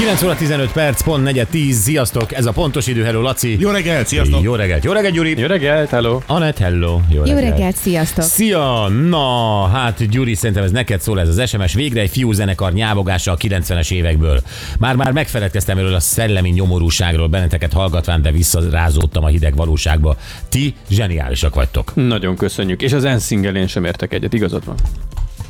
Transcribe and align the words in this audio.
9 0.00 0.22
óra 0.22 0.34
15 0.36 0.72
perc, 0.72 1.02
pont 1.02 1.22
4 1.24 1.46
10. 1.50 1.76
Sziasztok, 1.76 2.32
ez 2.34 2.46
a 2.46 2.52
pontos 2.52 2.86
idő. 2.86 3.04
Hello, 3.04 3.20
Laci. 3.20 3.56
Jó 3.60 3.70
reggelt, 3.70 4.06
sziasztok! 4.06 4.42
Jó 4.42 4.54
reggelt, 4.54 4.84
jó 4.84 4.92
reggelt, 4.92 5.14
Gyuri. 5.14 5.38
Jó 5.38 5.46
reggelt, 5.46 5.90
hello! 5.90 6.20
Anett, 6.26 6.58
hello. 6.58 7.00
Jó 7.10 7.24
Jó 7.24 7.34
reggelt. 7.34 7.40
reggelt, 7.40 7.76
sziasztok! 7.76 8.24
Szia! 8.24 8.88
Na, 8.88 9.66
hát 9.66 10.08
Gyuri, 10.08 10.34
szerintem 10.34 10.64
ez 10.64 10.70
neked 10.70 11.00
szól 11.00 11.20
ez 11.20 11.28
az 11.28 11.48
SMS. 11.48 11.74
Végre 11.74 12.00
egy 12.00 12.10
fiú 12.10 12.32
zenekar 12.32 12.72
nyávogása 12.72 13.32
a 13.32 13.36
90-es 13.36 13.92
évekből. 13.92 14.42
Már-már 14.78 15.12
megfeledkeztem 15.12 15.78
erről 15.78 15.94
a 15.94 16.00
szellemi 16.00 16.48
nyomorúságról, 16.50 17.28
benneteket 17.28 17.72
hallgatván, 17.72 18.22
de 18.22 18.30
visszarázódtam 18.30 19.24
a 19.24 19.28
hideg 19.28 19.56
valóságba. 19.56 20.16
Ti 20.48 20.74
zseniálisak 20.90 21.54
vagytok. 21.54 21.94
Nagyon 21.94 22.36
köszönjük. 22.36 22.82
És 22.82 22.92
az 22.92 23.02
NSYNC-el 23.02 23.56
én 23.56 23.66
sem 23.66 23.84
értek 23.84 24.12
egyet, 24.12 24.32
igazad 24.32 24.64
van. 24.64 24.76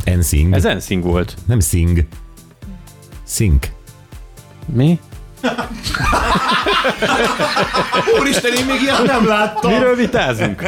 Ensing. 0.05 0.55
Ez 0.55 0.63
NSYNC 0.65 1.05
volt. 1.05 1.37
Nem 1.47 1.61
sing. 1.61 2.07
Sink. 3.27 3.67
Mi? 4.73 4.99
Úristen, 8.21 8.53
én 8.53 8.65
még 8.67 8.81
ilyet 8.81 9.03
nem 9.07 9.27
láttam! 9.27 9.73
Miről 9.73 9.97
vitázunk? 9.97 10.63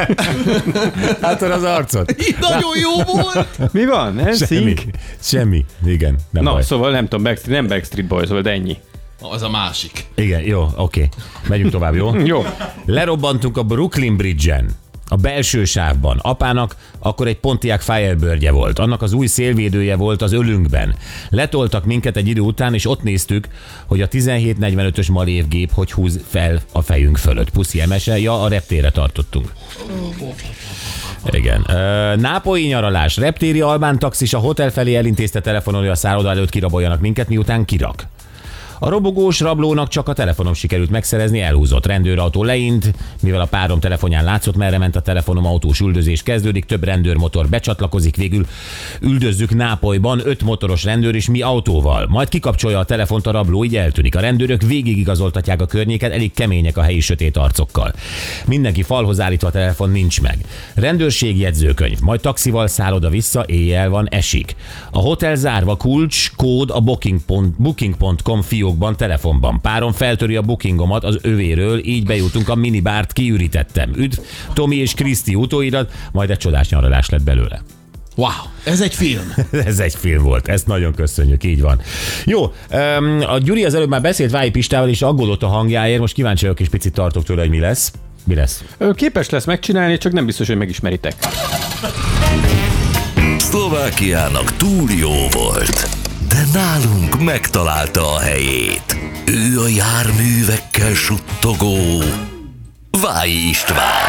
Látod 1.21 1.51
az 1.51 1.63
arcot? 1.63 2.15
Nagyon 2.41 2.79
jó 2.81 3.03
volt! 3.15 3.73
Mi 3.73 3.87
van? 3.87 4.15
Semmi. 4.35 4.73
NSYNC? 4.73 4.83
Semmi. 5.21 5.65
Igen, 5.85 6.17
nem 6.31 6.43
Na, 6.43 6.53
baj. 6.53 6.63
szóval 6.63 6.91
nem 6.91 7.09
tudom, 7.09 7.25
Backstreet, 7.25 7.61
nem 7.61 7.69
Backstreet 7.69 8.09
Boys 8.09 8.29
volt, 8.29 8.43
de 8.43 8.51
ennyi. 8.51 8.77
Az 9.21 9.43
a 9.43 9.51
másik. 9.51 10.05
Igen, 10.15 10.41
jó, 10.41 10.69
oké. 10.77 11.09
Megyünk 11.49 11.71
tovább, 11.71 11.95
jó? 11.95 12.15
Jó. 12.25 12.45
Lerobbantunk 12.87 13.57
a 13.57 13.63
Brooklyn 13.63 14.17
Bridge-en, 14.17 14.71
a 15.13 15.17
belső 15.17 15.65
sávban. 15.65 16.19
Apának 16.23 16.77
akkor 16.99 17.27
egy 17.27 17.39
Pontiac 17.39 17.85
Firebird-je 17.85 18.51
volt. 18.51 18.79
Annak 18.79 19.03
az 19.03 19.13
új 19.13 19.27
szélvédője 19.27 19.97
volt 19.97 20.23
az 20.23 20.33
ölünkben. 20.33 20.95
Letoltak 21.31 21.85
minket 21.85 22.17
egy 22.17 22.29
idő 22.29 22.41
után, 22.41 22.75
és 22.75 22.87
ott 22.87 23.03
néztük, 23.03 23.49
hogy 23.87 24.01
a 24.01 24.09
1745-ös 24.09 25.13
Malév 25.13 25.49
gép 25.49 25.73
hogy 25.73 25.93
húz 25.93 26.21
fel 26.29 26.61
a 26.73 26.83
fejünk 26.83 27.17
fölött. 27.17 27.51
Puszi 27.51 27.81
emese, 27.81 28.19
ja, 28.19 28.43
a 28.43 28.49
reptére 28.49 28.91
tartottunk. 28.91 29.53
Igen. 31.31 31.67
Nápolyi 32.21 32.67
nyaralás. 32.67 33.17
Reptéri 33.17 33.61
albán 33.61 33.99
taxis 33.99 34.35
a 34.35 34.39
hotel 34.39 34.71
felé 34.71 34.95
elintézte 34.95 35.41
telefonon, 35.41 35.81
hogy 35.81 35.91
a 35.91 35.95
szálloda 35.95 36.31
előtt 36.31 36.51
kiraboljanak 36.51 37.01
minket, 37.01 37.29
miután 37.29 37.65
kirak. 37.65 38.07
A 38.85 38.89
robogós 38.89 39.41
rablónak 39.41 39.89
csak 39.89 40.09
a 40.09 40.13
telefonom 40.13 40.55
sikerült 40.55 40.91
megszerezni, 40.91 41.41
elhúzott 41.41 41.87
rendőrautó 41.87 42.45
leint, 42.45 42.95
mivel 43.21 43.41
a 43.41 43.47
párom 43.47 43.81
telefonján 43.81 44.25
látszott, 44.25 44.57
merre 44.57 44.79
ment 44.79 44.97
a 44.97 45.01
telefonom, 45.01 45.47
autós 45.47 45.81
üldözés 45.81 46.23
kezdődik, 46.23 46.65
több 46.65 46.85
rendőrmotor 46.85 47.49
becsatlakozik, 47.49 48.17
végül 48.17 48.47
üldözzük 49.01 49.55
Nápolyban, 49.55 50.21
öt 50.25 50.43
motoros 50.43 50.85
rendőr 50.85 51.15
és 51.15 51.29
mi 51.29 51.41
autóval. 51.41 52.07
Majd 52.09 52.29
kikapcsolja 52.29 52.79
a 52.79 52.85
telefont 52.85 53.27
a 53.27 53.31
rabló, 53.31 53.65
így 53.65 53.77
eltűnik. 53.77 54.17
A 54.17 54.21
rendőrök 54.21 54.63
végigigazoltatják 54.63 55.61
a 55.61 55.67
környéket, 55.67 56.13
elég 56.13 56.33
kemények 56.33 56.77
a 56.77 56.83
helyi 56.83 57.01
sötét 57.01 57.37
arcokkal. 57.37 57.93
Mindenki 58.47 58.83
falhoz 58.83 59.21
állítva 59.21 59.49
a 59.49 59.51
telefon 59.51 59.91
nincs 59.91 60.21
meg. 60.21 60.39
Rendőrség 60.75 61.39
jegyzőkönyv, 61.39 62.01
majd 62.01 62.21
taxival 62.21 62.67
szálloda 62.67 63.09
vissza, 63.09 63.45
éjjel 63.47 63.89
van, 63.89 64.09
esik. 64.09 64.57
A 64.91 64.99
hotel 64.99 65.35
zárva, 65.35 65.77
kulcs, 65.77 66.31
kód 66.37 66.71
a 66.71 66.81
booking.com 66.81 67.55
booking 67.59 67.97
fiókban, 68.73 68.97
telefonban. 68.97 69.61
Párom 69.61 69.93
feltöri 69.93 70.37
a 70.37 70.43
bookingomat 70.43 71.05
az 71.05 71.19
övéről, 71.23 71.79
így 71.85 72.05
bejutunk 72.05 72.49
a 72.49 72.55
minibárt, 72.55 73.13
kiürítettem. 73.13 73.93
Üdv, 73.97 74.19
Tomi 74.53 74.77
és 74.77 74.95
Kriszti 74.95 75.35
utóirat, 75.35 75.93
majd 76.13 76.31
egy 76.31 76.39
csodás 76.39 76.69
nyaralás 76.69 77.09
lett 77.09 77.23
belőle. 77.23 77.63
Wow, 78.17 78.31
ez 78.65 78.81
egy 78.81 78.95
film. 78.95 79.35
Ez 79.67 79.79
egy 79.79 79.95
film 79.95 80.23
volt, 80.23 80.49
ezt 80.49 80.67
nagyon 80.67 80.95
köszönjük, 80.95 81.45
így 81.45 81.61
van. 81.61 81.81
Jó, 82.25 82.53
a 83.27 83.39
Gyuri 83.39 83.65
az 83.65 83.75
előbb 83.75 83.89
már 83.89 84.01
beszélt 84.01 84.31
Vályi 84.31 84.51
Pistával, 84.51 84.89
és 84.89 85.03
aggódott 85.03 85.43
a 85.43 85.47
hangjáért, 85.47 86.01
most 86.01 86.15
kíváncsi 86.15 86.43
vagyok, 86.45 86.61
és 86.61 86.69
picit 86.69 86.93
tartok 86.93 87.25
tőle, 87.25 87.41
hogy 87.41 87.51
mi 87.51 87.59
lesz. 87.59 87.93
Mi 88.25 88.35
lesz? 88.35 88.65
Ő 88.79 88.93
képes 88.93 89.31
lesz 89.31 89.45
megcsinálni, 89.45 89.99
csak 89.99 90.13
nem 90.13 90.27
biztos, 90.27 90.47
hogy 90.47 90.57
megismeritek. 90.57 91.15
Szlovákiának 93.39 94.57
túl 94.57 94.91
jó 94.91 95.29
volt, 95.31 96.02
nálunk 96.53 97.25
megtalálta 97.25 98.15
a 98.15 98.19
helyét. 98.19 98.97
Ő 99.27 99.61
a 99.61 99.69
járművekkel 99.69 100.95
suttogó 100.95 102.03
Vályi 103.03 103.49
István. 103.49 104.09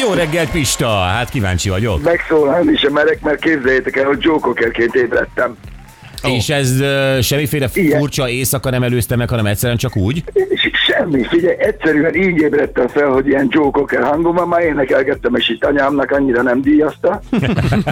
Jó 0.00 0.12
reggelt, 0.12 0.50
Pista! 0.50 0.88
Hát 0.88 1.28
kíváncsi 1.30 1.68
vagyok. 1.68 2.02
megszólalni 2.02 2.76
sem 2.76 2.92
merek, 2.92 3.20
mert 3.20 3.40
képzeljétek 3.40 3.96
el, 3.96 4.04
hogy 4.04 4.18
Joe 4.20 4.38
Cockerként 4.38 4.94
ébredtem. 4.94 5.56
Oh. 6.24 6.36
És 6.36 6.48
ez 6.48 6.80
uh, 6.80 7.20
semmiféle 7.20 7.68
Igen. 7.74 7.98
furcsa 7.98 8.28
éjszaka 8.28 8.70
nem 8.70 8.82
előzte 8.82 9.16
meg, 9.16 9.28
hanem 9.28 9.46
egyszerűen 9.46 9.78
csak 9.78 9.96
úgy? 9.96 10.24
Semmi, 10.86 11.24
figyelj, 11.24 11.56
egyszerűen 11.58 12.14
így 12.14 12.40
ébredtem 12.40 12.88
fel, 12.88 13.08
hogy 13.08 13.26
ilyen 13.26 13.46
Joe 13.50 13.70
Cocker 13.70 14.02
hangom 14.02 14.34
van, 14.34 14.48
már 14.48 14.62
énekelgettem, 14.62 15.34
és 15.34 15.48
itt 15.48 15.64
anyámnak 15.64 16.10
annyira 16.10 16.42
nem 16.42 16.62
díjazta. 16.62 17.20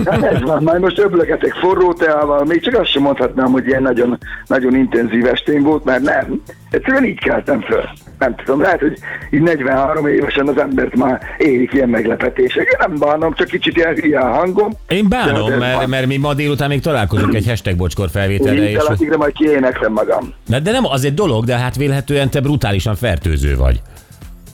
Hát 0.04 0.22
ez 0.22 0.42
van, 0.42 0.62
már 0.62 0.78
most 0.78 0.98
öblögetek 0.98 1.52
forró 1.52 1.92
teával, 1.92 2.44
még 2.44 2.60
csak 2.60 2.78
azt 2.78 2.90
sem 2.90 3.02
mondhatnám, 3.02 3.50
hogy 3.50 3.66
ilyen 3.66 3.82
nagyon, 3.82 4.18
nagyon 4.46 4.74
intenzív 4.74 5.26
estén 5.26 5.62
volt, 5.62 5.84
mert 5.84 6.02
nem. 6.02 6.42
Egyszerűen 6.70 7.04
így 7.04 7.20
keltem 7.20 7.60
föl. 7.60 7.88
Nem 8.22 8.34
tudom, 8.34 8.60
lehet, 8.60 8.80
hogy 8.80 8.98
így 9.30 9.40
43 9.40 10.06
évesen 10.06 10.48
az 10.48 10.58
embert 10.58 10.96
már 10.96 11.20
érik 11.38 11.72
ilyen 11.72 11.88
meglepetések. 11.88 12.64
Én 12.64 12.76
nem 12.78 12.98
bánom, 12.98 13.34
csak 13.34 13.46
kicsit 13.46 13.76
ilyen 13.76 13.94
hülye 13.94 14.18
a 14.20 14.32
hangom. 14.32 14.70
Én 14.88 15.08
bánom, 15.08 15.52
mert, 15.52 15.86
mert 15.86 16.06
mi 16.06 16.16
ma 16.16 16.34
délután 16.34 16.68
még 16.68 16.80
találkozunk 16.80 17.34
egy 17.34 17.46
hashtag 17.46 17.76
bocskor 17.76 18.08
felvételre, 18.10 18.70
és... 18.70 18.82
Így 19.00 19.08
majd 19.08 19.32
kiéneklem 19.32 19.92
magam. 19.92 20.34
De, 20.48 20.60
de 20.60 20.70
nem, 20.70 20.86
az 20.86 21.04
egy 21.04 21.14
dolog, 21.14 21.44
de 21.44 21.56
hát 21.56 21.76
vélhetően 21.76 22.30
te 22.30 22.40
brutálisan 22.40 22.94
fertőző 22.94 23.56
vagy. 23.56 23.82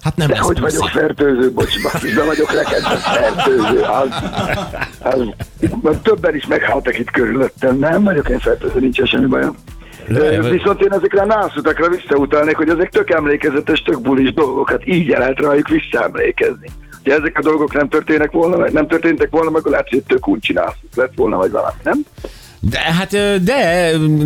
Hát 0.03 0.17
nem 0.17 0.29
De 0.29 0.39
hogy 0.39 0.61
vagyok 0.61 0.89
fertőző, 0.89 1.53
bocs, 1.53 1.83
basszus, 1.83 2.15
de 2.15 2.25
vagyok 2.25 2.53
rekedve 2.53 2.97
fertőző. 2.97 3.81
Az, 3.81 4.09
az, 4.99 5.21
itt, 5.61 6.03
többen 6.03 6.35
is 6.35 6.47
meghaltak 6.47 6.99
itt 6.99 7.11
körülöttem. 7.11 7.79
Nem 7.79 8.05
vagyok 8.05 8.29
én 8.29 8.39
fertőző, 8.39 8.81
nincs 8.81 9.03
semmi 9.03 9.27
bajom. 9.27 9.57
Viszont 10.51 10.83
én 10.83 10.93
ezekre 10.93 11.21
a 11.21 11.27
nászutakra 11.27 11.89
visszautalnék, 11.89 12.57
hogy 12.57 12.69
ezek 12.69 12.91
tök 12.91 13.11
emlékezetes, 13.11 13.83
tök 13.83 14.01
bulis 14.01 14.33
dolgokat, 14.33 14.87
így 14.87 15.11
el 15.11 15.19
lehet 15.19 15.41
rájuk 15.41 15.69
visszaemlékezni. 15.69 16.69
Ha 17.05 17.15
ezek 17.15 17.39
a 17.39 17.43
dolgok 17.43 17.75
nem 17.75 17.89
történnek 17.89 18.31
volna, 18.31 18.71
nem 18.71 18.87
történtek 18.87 19.31
volna, 19.31 19.59
akkor 19.59 19.71
lehet, 19.71 19.89
hogy 19.89 20.03
tök 20.03 20.29
úgy 20.29 20.41
csinálszuk 20.41 20.95
lett 20.95 21.13
volna, 21.17 21.37
vagy 21.37 21.51
valami, 21.51 21.77
nem? 21.83 22.05
De 22.61 22.79
hát, 22.79 23.11
de, 23.11 23.41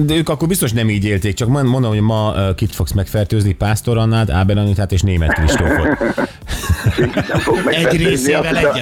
de 0.06 0.14
ők 0.14 0.28
akkor 0.28 0.48
biztos 0.48 0.72
nem 0.72 0.88
így 0.90 1.04
élték, 1.04 1.34
csak 1.34 1.48
mond- 1.48 1.68
mondom, 1.68 1.90
hogy 1.90 2.00
ma 2.00 2.34
kit 2.56 2.74
fogsz 2.74 2.92
megfertőzni, 2.92 3.52
Pásztor 3.54 3.96
Annát, 3.98 4.30
Áber 4.30 4.56
Anitát 4.56 4.92
és 4.92 5.00
Német 5.02 5.32
Kristófot. 5.32 5.88
Egy 7.66 7.96
részével. 8.06 8.74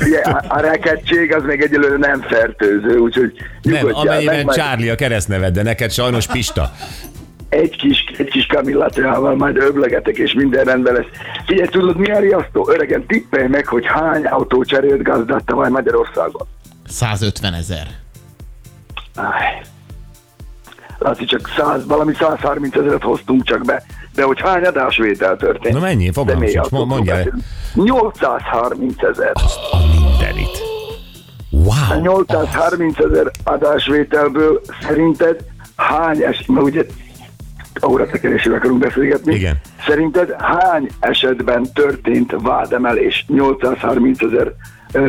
Ugye, 0.00 0.18
a, 0.18 0.44
a 0.48 0.60
rekedtség 0.60 1.34
az 1.34 1.42
még 1.42 1.60
egyelőre 1.60 1.96
nem 1.96 2.20
fertőző, 2.20 2.96
úgyhogy 2.98 3.32
Nem, 3.62 3.88
majd- 3.88 4.50
Charlie 4.52 4.90
a 4.90 4.94
keresztneved, 4.94 5.54
de 5.54 5.62
neked 5.62 5.90
sajnos 5.92 6.26
Pista. 6.26 6.72
egy 7.48 7.76
kis, 7.76 8.04
egy 8.18 8.28
kis 8.30 8.46
kamillatával 8.46 9.36
majd 9.36 9.56
öblegetek, 9.56 10.16
és 10.16 10.32
minden 10.32 10.64
rendben 10.64 10.94
lesz. 10.94 11.06
Figyelj, 11.46 11.68
tudod, 11.68 11.96
mi 11.96 12.10
a 12.10 12.18
riasztó? 12.18 12.70
Öregen, 12.70 13.06
tippelj 13.06 13.46
meg, 13.48 13.66
hogy 13.66 13.84
hány 13.86 14.24
autó 14.24 14.64
cserélt 14.64 15.02
gazdát 15.02 15.44
tavaly 15.44 15.70
Magyarországon. 15.70 16.46
150 16.88 17.54
ezer. 17.54 17.86
Laci, 20.98 21.24
csak 21.24 21.50
100, 21.56 21.86
valami 21.86 22.14
130 22.14 22.76
ezeret 22.76 23.02
hoztunk 23.02 23.44
csak 23.44 23.64
be. 23.64 23.82
De 24.14 24.22
hogy 24.22 24.40
hány 24.40 24.64
adásvétel 24.64 25.36
történt? 25.36 25.74
Na 25.74 25.80
mennyi? 25.80 26.06
Fogalmam 26.12 26.34
Személyi 26.34 26.50
sincs. 26.52 26.70
Mo- 26.70 26.80
autókról 26.80 26.96
mondjál. 26.96 27.16
beszélünk. 27.16 27.44
830 27.74 29.02
ezer. 29.02 29.32
A 29.70 29.76
mindenit. 30.10 30.48
A 31.52 31.56
Wow. 31.56 32.00
830 32.02 32.98
ezer 32.98 33.30
adásvételből 33.44 34.60
szerinted 34.82 35.36
hány 35.76 36.22
es, 36.22 36.44
mert 36.46 36.66
ugye 36.66 36.84
óratekerésével 37.86 38.58
akarunk 38.58 38.80
beszélgetni. 38.80 39.34
Igen. 39.34 39.60
Szerinted 39.86 40.34
hány 40.38 40.88
esetben 41.00 41.66
történt 41.74 42.34
vádemelés 42.38 43.24
830 43.28 44.18
ezer 44.22 44.52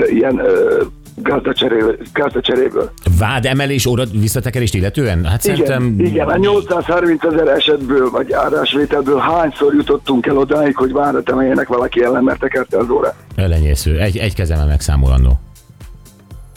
ilyen 0.10 0.40
ö, 0.40 0.82
gazdacseréből, 1.24 1.98
gazdacseréből? 2.14 2.92
Vádemelés, 3.20 3.86
óra 3.86 4.04
visszatekerést 4.12 4.74
illetően? 4.74 5.26
Hát 5.26 5.42
szerintem... 5.42 5.96
Igen, 5.98 6.06
igen, 6.06 6.28
a 6.28 6.38
830 6.38 7.24
ezer 7.24 7.48
esetből, 7.48 8.10
vagy 8.10 8.32
árásvételből 8.34 9.18
hányszor 9.18 9.74
jutottunk 9.74 10.26
el 10.26 10.38
odáig, 10.38 10.76
hogy 10.76 10.92
várat 10.92 11.30
emeljenek 11.30 11.68
valaki 11.68 12.04
ellen, 12.04 12.24
mert 12.24 12.40
tekerte 12.40 12.78
az 12.78 12.90
órát? 12.90 13.16
Elenyésző. 13.36 14.00
Egy, 14.00 14.18
egy 14.18 14.34
kezemmel 14.34 14.68
megszámolandó. 14.68 15.40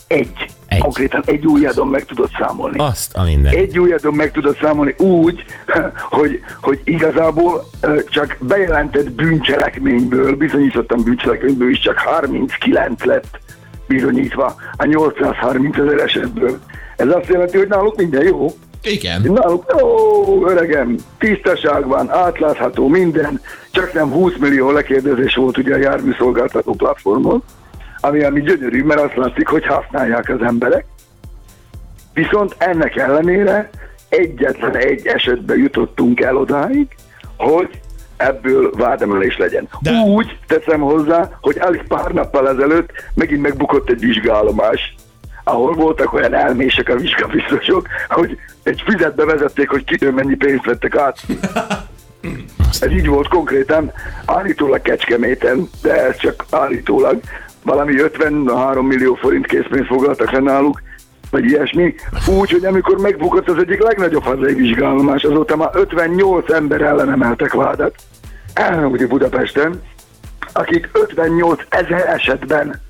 Egy. 0.06 0.46
Egy. 0.66 0.80
Konkrétan 0.80 1.22
egy 1.26 1.46
ujjadon 1.46 1.88
meg 1.88 2.04
tudod 2.04 2.30
számolni. 2.38 2.78
Azt 2.78 3.16
a 3.16 3.22
minden. 3.22 3.54
Egy 3.54 3.78
ujjadon 3.78 4.14
meg 4.14 4.32
tudod 4.32 4.56
számolni 4.60 4.94
úgy, 4.98 5.44
hogy, 6.18 6.40
hogy 6.60 6.80
igazából 6.84 7.64
csak 8.08 8.36
bejelentett 8.40 9.10
bűncselekményből, 9.10 10.36
bizonyítottan 10.36 11.02
bűncselekményből 11.02 11.70
is 11.70 11.78
csak 11.78 11.98
39 11.98 13.04
lett 13.04 13.42
bizonyítva 13.86 14.54
a 14.76 14.84
830 14.84 15.78
ezer 15.78 15.98
esetből. 15.98 16.58
Ez 16.96 17.08
azt 17.08 17.28
jelenti, 17.28 17.58
hogy 17.58 17.68
náluk 17.68 17.96
minden 17.96 18.24
jó. 18.24 18.46
Igen. 18.82 19.20
Náluk, 19.20 19.82
ó, 19.82 20.46
öregem, 20.46 20.96
tisztaság 21.18 21.86
van, 21.86 22.10
átlátható 22.10 22.88
minden, 22.88 23.40
csak 23.70 23.92
nem 23.92 24.10
20 24.10 24.32
millió 24.38 24.70
lekérdezés 24.70 25.34
volt 25.34 25.58
ugye 25.58 25.74
a 25.74 25.78
járműszolgáltató 25.78 26.72
platformon, 26.72 27.42
ami, 28.00 28.22
ami 28.22 28.40
gyönyörű, 28.40 28.82
mert 28.82 29.00
azt 29.00 29.16
látszik, 29.16 29.48
hogy 29.48 29.66
használják 29.66 30.28
az 30.28 30.42
emberek. 30.42 30.84
Viszont 32.14 32.54
ennek 32.58 32.96
ellenére 32.96 33.70
egyetlen 34.08 34.76
egy 34.76 35.06
esetben 35.06 35.58
jutottunk 35.58 36.20
el 36.20 36.36
odáig, 36.36 36.86
hogy 37.36 37.80
ebből 38.16 38.70
vádemelés 38.76 39.36
legyen. 39.36 39.68
De-. 39.80 39.90
Úgy 39.90 40.38
teszem 40.46 40.80
hozzá, 40.80 41.30
hogy 41.40 41.58
alig 41.58 41.82
pár 41.88 42.10
nappal 42.10 42.48
ezelőtt 42.48 42.90
megint 43.14 43.42
megbukott 43.42 43.90
egy 43.90 44.00
vizsgálomás, 44.00 44.94
ahol 45.44 45.74
voltak 45.74 46.12
olyan 46.12 46.34
elmések 46.34 46.88
a 46.88 46.96
vizsgabiztosok, 46.96 47.86
hogy 48.08 48.38
egy 48.62 48.82
füzetbe 48.86 49.24
vezették, 49.24 49.68
hogy 49.68 49.84
kitől 49.84 50.12
mennyi 50.12 50.34
pénzt 50.34 50.64
vettek 50.64 50.96
át. 50.96 51.18
Ez 52.80 52.90
így 52.90 53.06
volt 53.06 53.28
konkrétan, 53.28 53.92
állítólag 54.26 54.82
Kecskeméten, 54.82 55.68
de 55.82 56.06
ez 56.06 56.16
csak 56.16 56.44
állítólag, 56.50 57.20
valami 57.62 58.00
53 58.00 58.86
millió 58.86 59.14
forint 59.14 59.46
készpénzt 59.46 59.86
foglaltak 59.86 60.30
le 60.30 60.38
náluk, 60.38 60.82
vagy 61.34 61.44
ilyesmi. 61.44 61.94
Úgy, 62.26 62.50
hogy 62.50 62.64
amikor 62.64 62.98
megbukott 62.98 63.48
az 63.48 63.58
egyik 63.58 63.82
legnagyobb 63.82 64.22
hazai 64.22 64.54
vizsgálomás, 64.54 65.22
azóta 65.22 65.56
már 65.56 65.70
58 65.72 66.50
ember 66.50 66.80
ellen 66.80 67.10
emeltek 67.10 67.52
vádat, 67.52 67.94
ugye 68.84 69.06
Budapesten, 69.06 69.82
akik 70.52 70.88
58 70.92 71.62
ezer 71.68 72.06
esetben 72.08 72.80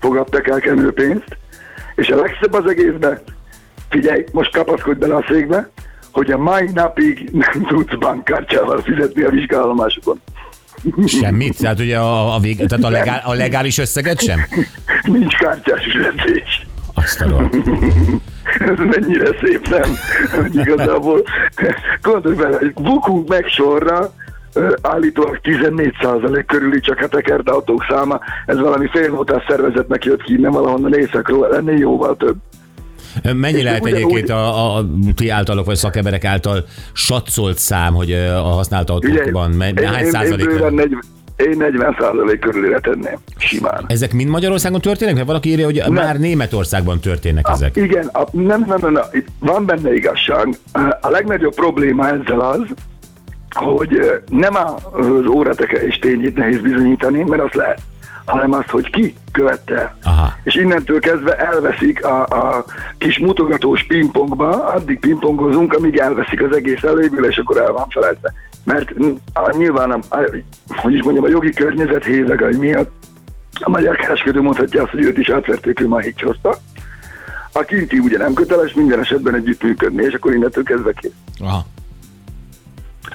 fogadtak 0.00 0.48
el 0.48 0.60
kenőpénzt, 0.60 1.36
és 1.94 2.08
a 2.08 2.16
legszebb 2.16 2.52
az 2.52 2.70
egészben, 2.70 3.18
figyelj, 3.88 4.24
most 4.32 4.52
kapaszkodj 4.52 4.98
bele 4.98 5.14
a 5.14 5.24
székbe, 5.28 5.70
hogy 6.12 6.30
a 6.30 6.38
mai 6.38 6.70
napig 6.74 7.28
nem 7.32 7.66
tudsz 7.68 7.94
bankkártyával 7.98 8.82
fizetni 8.82 9.22
a 9.22 9.30
vizsgálomásokon. 9.30 10.20
Semmit? 11.06 11.58
Tehát 11.58 11.80
ugye 11.80 11.98
a, 11.98 12.34
a, 12.34 12.38
vég, 12.38 12.66
tehát 12.66 12.84
a, 12.84 12.90
legál, 12.90 13.22
a 13.24 13.32
legális 13.32 13.78
összeget 13.78 14.20
sem? 14.20 14.46
Nincs 15.02 15.36
kártyás 15.36 15.84
fizetés. 15.84 16.67
Azt 17.08 17.20
a 17.20 17.28
rohadt. 17.28 17.56
Ez 18.58 18.78
mennyire 18.78 19.30
szép, 19.42 19.68
nem? 19.68 19.90
Hogy 20.40 20.54
igazából, 20.54 21.22
gondolj 22.02 22.36
bele, 22.36 22.56
hogy 22.56 22.72
bukunk 22.72 23.28
meg 23.28 23.46
sorra, 23.46 24.12
állítólag 24.82 25.40
14% 25.42 26.44
körüli 26.46 26.80
csak 26.80 27.00
a 27.00 27.08
tekert 27.08 27.48
autók 27.48 27.86
száma, 27.88 28.20
ez 28.46 28.58
valami 28.58 28.88
félmótás 28.92 29.44
szervezetnek 29.48 30.04
jött 30.04 30.22
ki, 30.22 30.34
nem 30.36 30.52
valahonnan 30.52 30.94
északról, 30.94 31.56
ennél 31.56 31.78
jóval 31.78 32.16
több. 32.16 32.36
Mennyi 33.34 33.62
lehet 33.62 33.86
egyébként 33.86 34.30
a, 34.30 34.76
a 34.76 34.86
ti 35.14 35.28
általok, 35.28 35.66
vagy 35.66 35.76
szakemberek 35.76 36.24
által 36.24 36.64
satszolt 36.92 37.58
szám, 37.58 37.94
hogy 37.94 38.12
a 38.12 38.40
használt 38.40 38.90
autókban 38.90 39.62
hány 39.84 40.04
százalék? 40.04 40.48
Én, 41.38 41.58
bőven 41.58 41.58
40, 41.58 41.72
én 41.72 41.80
40 41.80 41.96
százalék 41.98 42.38
körülire 42.38 42.78
tenném, 42.80 43.18
simán. 43.36 43.84
Ezek 43.86 44.12
mind 44.12 44.28
Magyarországon 44.30 44.80
történnek? 44.80 45.14
Mert 45.14 45.26
valaki 45.26 45.48
írja, 45.48 45.64
hogy 45.64 45.82
már 45.88 46.18
Németországban 46.18 47.00
történnek 47.00 47.48
ezek. 47.48 47.76
Igen, 47.76 48.06
a, 48.06 48.24
nem, 48.30 48.64
nem, 48.68 48.78
nem, 48.80 48.92
nem, 48.92 49.02
van 49.38 49.64
benne 49.66 49.94
igazság. 49.94 50.48
A 51.00 51.08
legnagyobb 51.10 51.54
probléma 51.54 52.08
ezzel 52.08 52.40
az, 52.40 52.60
hogy 53.50 54.20
nem 54.30 54.54
a- 54.54 54.74
az 54.92 55.26
óratekerés 55.30 55.98
tényét 55.98 56.36
nehéz 56.36 56.60
bizonyítani, 56.60 57.22
mert 57.22 57.42
az 57.42 57.52
lehet, 57.52 57.80
hanem 58.24 58.52
azt, 58.52 58.68
hogy 58.70 58.90
ki 58.90 59.14
követte. 59.32 59.96
Aha. 60.04 60.32
És 60.42 60.54
innentől 60.54 61.00
kezdve 61.00 61.36
elveszik 61.36 62.04
a, 62.04 62.22
a 62.22 62.64
kis 62.98 63.18
mutogatós 63.18 63.84
pingpongba, 63.86 64.64
addig 64.64 64.98
pingpongozunk, 64.98 65.74
amíg 65.74 65.96
elveszik 65.96 66.42
az 66.42 66.56
egész 66.56 66.82
eléből, 66.82 67.24
és 67.26 67.36
akkor 67.36 67.56
el 67.60 67.72
van 67.72 67.86
feledve. 67.88 68.32
Mert 68.68 68.92
nyilván, 69.56 69.90
a, 69.90 70.18
hogy 70.66 70.94
is 70.94 71.02
mondjam, 71.02 71.24
a 71.24 71.28
jogi 71.28 71.50
környezet 71.50 72.04
hézagai 72.04 72.56
miatt 72.56 72.90
a 73.60 73.70
magyar 73.70 73.96
kereskedő 73.96 74.40
mondhatja 74.40 74.82
azt, 74.82 74.90
hogy 74.90 75.02
őt 75.02 75.18
is 75.18 75.28
átverték, 75.28 75.80
ő 75.80 75.86
már 75.86 76.14
hozta. 76.22 76.56
A 77.52 77.60
kinti 77.60 77.98
ugye 77.98 78.18
nem 78.18 78.34
köteles 78.34 78.72
minden 78.72 79.00
esetben 79.00 79.34
együttműködni, 79.34 80.04
és 80.04 80.14
akkor 80.14 80.34
innentől 80.34 80.64
kezdve 80.64 80.92
kész. 80.92 81.12
Aha. 81.40 81.66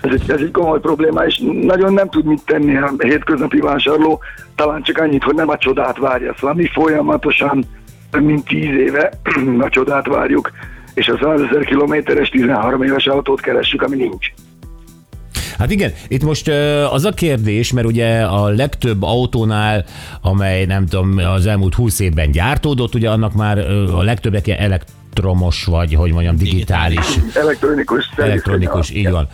Ez 0.01 0.11
egy, 0.11 0.31
ez 0.31 0.39
egy 0.39 0.51
komoly 0.51 0.79
probléma, 0.79 1.25
és 1.25 1.41
nagyon 1.61 1.93
nem 1.93 2.09
tud 2.09 2.25
mit 2.25 2.41
tenni 2.45 2.77
a 2.77 2.93
hétköznapi 2.97 3.59
vásárló, 3.59 4.19
talán 4.55 4.81
csak 4.81 4.97
annyit, 4.97 5.23
hogy 5.23 5.35
nem 5.35 5.49
a 5.49 5.57
csodát 5.57 5.97
várja. 5.97 6.35
Szóval 6.39 6.55
mi 6.55 6.67
folyamatosan, 6.67 7.65
több 8.11 8.23
mint 8.23 8.45
10 8.45 8.63
éve 8.63 9.11
a 9.65 9.69
csodát 9.69 10.07
várjuk, 10.07 10.51
és 10.93 11.07
a 11.07 11.17
100 11.21 11.41
ezer 11.41 11.63
kilométeres 11.63 12.29
13 12.29 12.83
éves 12.83 13.07
autót 13.07 13.41
keressük, 13.41 13.81
ami 13.81 13.95
nincs. 13.95 14.33
Hát 15.57 15.71
igen, 15.71 15.93
itt 16.07 16.23
most 16.23 16.47
az 16.91 17.05
a 17.05 17.11
kérdés, 17.11 17.71
mert 17.71 17.87
ugye 17.87 18.21
a 18.21 18.47
legtöbb 18.47 19.03
autónál, 19.03 19.85
amely 20.21 20.65
nem 20.65 20.85
tudom, 20.85 21.17
az 21.17 21.45
elmúlt 21.45 21.73
20 21.73 21.99
évben 21.99 22.31
gyártódott, 22.31 22.95
ugye 22.95 23.09
annak 23.09 23.33
már 23.33 23.57
a 23.93 24.01
legtöbbek 24.01 24.47
ilyen 24.47 24.59
elektromos, 25.13 25.63
vagy 25.63 25.93
hogy 25.93 26.11
mondjam, 26.11 26.37
digitális. 26.37 27.05
Elektronikus. 27.33 28.09
Elektronikus, 28.15 28.89
így 28.89 29.09
van. 29.09 29.27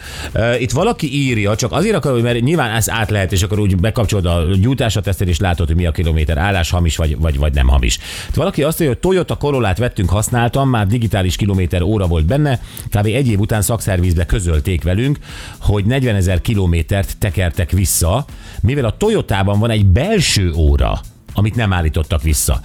Itt 0.60 0.72
valaki 0.72 1.14
írja, 1.14 1.56
csak 1.56 1.72
azért 1.72 1.96
akar, 1.96 2.22
mert 2.22 2.42
nyilván 2.42 2.76
ez 2.76 2.90
át 2.90 3.10
lehet, 3.10 3.32
és 3.32 3.44
akkor 3.44 3.60
úgy 3.60 3.76
bekapcsolod 3.76 4.26
a 4.26 4.56
gyújtásra 4.56 5.02
teszted, 5.02 5.28
és 5.28 5.40
látod, 5.40 5.68
hogy 5.68 5.76
mi 5.76 5.86
a 5.86 5.92
kilométer 5.92 6.38
állás, 6.38 6.70
hamis 6.70 6.96
vagy, 6.96 7.18
vagy, 7.18 7.38
vagy 7.38 7.54
nem 7.54 7.68
hamis. 7.68 8.00
Itt 8.30 8.36
valaki 8.36 8.64
azt 8.64 8.80
mondja, 8.80 8.98
hogy 9.02 9.12
Toyota 9.12 9.36
Corollát 9.36 9.78
vettünk, 9.78 10.10
használtam, 10.10 10.70
már 10.70 10.88
digitális 10.88 11.36
kilométer 11.36 11.82
óra 11.82 12.08
volt 12.08 12.26
benne, 12.26 12.60
kb. 12.90 13.06
egy 13.06 13.28
év 13.28 13.40
után 13.40 13.62
szakszervizbe 13.62 14.26
közölték 14.26 14.84
velünk, 14.84 15.18
hogy 15.60 15.86
40 15.86 16.16
ezer 16.16 16.42
kilométert 16.42 17.18
tekertek 17.18 17.72
vissza, 17.72 18.26
mivel 18.62 18.86
a 18.86 18.98
Toyotában 18.98 19.60
van 19.60 19.70
egy 19.70 19.86
belső 19.86 20.52
óra, 20.56 21.00
amit 21.34 21.56
nem 21.56 21.74
állítottak 21.74 22.22
vissza. 22.22 22.62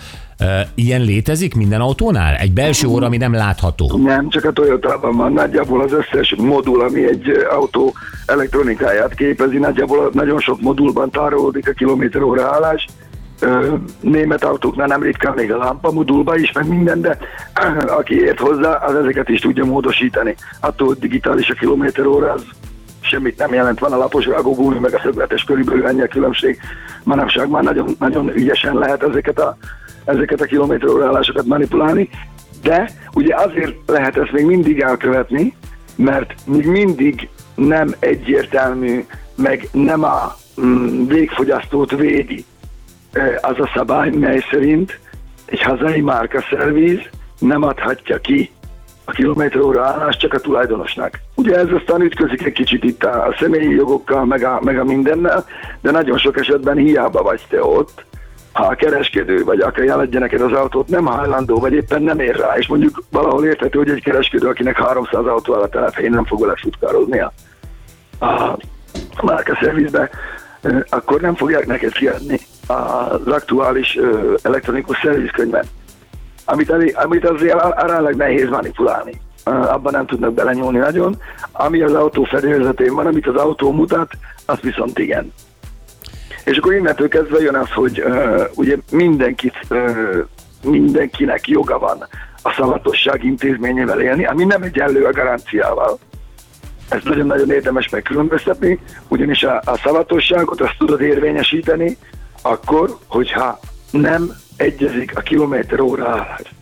Ilyen 0.74 1.00
létezik 1.00 1.54
minden 1.54 1.80
autónál? 1.80 2.34
Egy 2.34 2.52
belső 2.52 2.86
óra, 2.86 3.06
ami 3.06 3.16
nem 3.16 3.32
látható. 3.32 3.98
Nem, 4.04 4.28
csak 4.28 4.44
a 4.44 4.52
Toyotában 4.52 5.16
van. 5.16 5.32
Nagyjából 5.32 5.82
az 5.82 5.92
összes 5.92 6.34
modul, 6.38 6.80
ami 6.80 7.06
egy 7.06 7.28
autó 7.50 7.94
elektronikáját 8.26 9.14
képezi, 9.14 9.58
nagyjából 9.58 10.10
nagyon 10.12 10.38
sok 10.38 10.60
modulban 10.60 11.10
tárolódik 11.10 11.68
a 11.68 11.72
kilométer 11.72 12.22
óra 12.22 12.52
állás. 12.52 12.86
Német 14.00 14.44
autóknál 14.44 14.86
nem 14.86 15.02
ritkán 15.02 15.34
még 15.36 15.52
a 15.52 15.56
lámpa 15.56 15.92
modulba 15.92 16.36
is, 16.36 16.52
meg 16.52 16.68
minden, 16.68 17.00
de 17.00 17.18
aki 17.86 18.14
ért 18.14 18.38
hozzá, 18.38 18.74
az 18.74 18.94
ezeket 18.94 19.28
is 19.28 19.40
tudja 19.40 19.64
módosítani. 19.64 20.34
Attól, 20.60 20.96
digitális 21.00 21.50
a 21.50 21.54
kilométer 21.54 22.06
óra, 22.06 22.32
az 22.32 22.42
semmit 23.00 23.38
nem 23.38 23.54
jelent, 23.54 23.78
van 23.78 23.92
a 23.92 23.96
lapos 23.96 24.26
rágógúli, 24.26 24.78
meg 24.78 24.94
a 24.94 25.00
szögletes, 25.02 25.44
körülbelül 25.44 25.86
ennyi 25.86 26.00
a 26.00 26.08
különbség. 26.08 26.58
Manapság 27.02 27.48
már 27.48 27.62
nagyon, 27.62 27.96
nagyon 27.98 28.32
ügyesen 28.34 28.74
lehet 28.74 29.02
ezeket 29.02 29.38
a, 29.38 29.56
ezeket 30.04 30.40
a 30.40 30.44
kilométer 30.44 30.88
órálásokat 30.88 31.44
manipulálni, 31.44 32.08
de 32.62 32.90
ugye 33.14 33.34
azért 33.34 33.74
lehet 33.86 34.16
ezt 34.16 34.32
még 34.32 34.44
mindig 34.44 34.80
elkövetni, 34.80 35.54
mert 35.96 36.34
még 36.46 36.66
mindig 36.66 37.28
nem 37.54 37.94
egyértelmű, 37.98 39.04
meg 39.34 39.68
nem 39.72 40.04
a 40.04 40.36
mm, 40.60 41.06
végfogyasztót 41.06 41.90
védi 41.90 42.44
az 43.40 43.58
a 43.58 43.70
szabály, 43.74 44.10
mely 44.10 44.44
szerint 44.50 44.98
egy 45.44 45.62
hazai 45.62 46.00
márkaszerviz 46.00 46.98
nem 47.38 47.62
adhatja 47.62 48.18
ki 48.18 48.50
a 49.04 49.10
kilométer 49.10 49.60
óra 49.60 49.84
állás 49.84 50.16
csak 50.16 50.34
a 50.34 50.38
tulajdonosnak. 50.38 51.20
Ugye 51.34 51.56
ez 51.56 51.68
aztán 51.70 52.00
ütközik 52.00 52.44
egy 52.44 52.52
kicsit 52.52 52.84
itt 52.84 53.04
a 53.04 53.34
személyi 53.38 53.74
jogokkal, 53.74 54.24
meg 54.24 54.44
a, 54.44 54.60
meg 54.62 54.78
a 54.78 54.84
mindennel, 54.84 55.44
de 55.80 55.90
nagyon 55.90 56.18
sok 56.18 56.38
esetben 56.38 56.76
hiába 56.76 57.22
vagy 57.22 57.46
te 57.48 57.64
ott, 57.64 58.04
ha 58.54 58.64
a 58.66 58.74
kereskedő, 58.74 59.44
vagy 59.44 59.60
aki 59.60 59.88
eladja 59.88 60.20
neked 60.20 60.40
az 60.40 60.52
autót, 60.52 60.88
nem 60.88 61.04
hajlandó, 61.04 61.58
vagy 61.58 61.72
éppen 61.72 62.02
nem 62.02 62.18
ér 62.18 62.36
rá, 62.36 62.56
és 62.56 62.66
mondjuk 62.66 63.02
valahol 63.10 63.44
érthető, 63.44 63.78
hogy 63.78 63.90
egy 63.90 64.02
kereskedő, 64.02 64.48
akinek 64.48 64.76
300 64.76 65.26
autó 65.26 65.54
áll 65.54 65.60
a 65.60 65.68
telephelyén, 65.68 66.10
nem 66.10 66.24
fog 66.24 66.40
vele 66.40 66.54
futkározni 66.56 67.20
a, 67.20 67.32
a 68.26 68.58
márkaszervizbe, 69.22 70.10
ö, 70.62 70.78
akkor 70.88 71.20
nem 71.20 71.34
fogják 71.34 71.66
neked 71.66 71.92
kiadni 71.92 72.38
az 72.66 73.26
aktuális 73.26 73.98
elektronikus 74.42 74.98
szervizkönyvet 75.02 75.66
amit, 76.44 76.70
elég, 76.70 76.96
amit 76.96 77.28
azért 77.28 77.60
aránylag 77.60 78.14
nehéz 78.14 78.48
manipulálni. 78.48 79.20
Abban 79.44 79.92
nem 79.92 80.06
tudnak 80.06 80.32
belenyúlni 80.32 80.78
nagyon. 80.78 81.16
Ami 81.52 81.80
az 81.80 81.94
autó 81.94 82.24
fedélzetén 82.24 82.94
van, 82.94 83.06
amit 83.06 83.26
az 83.26 83.34
autó 83.34 83.72
mutat, 83.72 84.10
az 84.46 84.60
viszont 84.60 84.98
igen. 84.98 85.32
És 86.44 86.56
akkor 86.56 86.74
innentől 86.74 87.08
kezdve 87.08 87.40
jön 87.40 87.54
az, 87.54 87.70
hogy 87.70 88.02
uh, 88.06 88.44
ugye 88.54 88.76
mindenkit 88.90 89.56
uh, 89.70 90.24
mindenkinek 90.64 91.48
joga 91.48 91.78
van 91.78 92.06
a 92.42 92.52
szavatosság 92.52 93.24
intézményével 93.24 94.00
élni, 94.00 94.24
ami 94.24 94.44
nem 94.44 94.62
egyenlő 94.62 95.04
a 95.04 95.12
garanciával. 95.12 95.98
Ezt 96.88 97.04
nagyon-nagyon 97.04 97.50
érdemes 97.50 97.88
megkülönböztetni, 97.88 98.78
ugyanis 99.08 99.42
a, 99.42 99.62
a 99.64 99.76
szavatosságot 99.76 100.60
azt 100.60 100.78
tudod 100.78 101.00
érvényesíteni 101.00 101.96
akkor, 102.42 102.98
hogyha 103.06 103.60
nem 103.90 104.30
egyezik 104.56 105.16
a 105.16 105.20
kilométer 105.20 105.80
óra 105.80 106.08
állás. 106.08 106.54